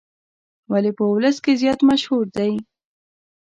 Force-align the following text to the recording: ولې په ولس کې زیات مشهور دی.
ولې 0.71 0.91
په 0.97 1.03
ولس 1.11 1.37
کې 1.43 1.59
زیات 1.61 1.79
مشهور 1.89 2.25
دی. 2.37 2.53